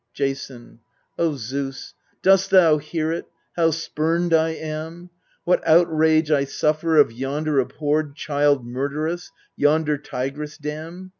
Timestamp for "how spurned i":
3.55-4.49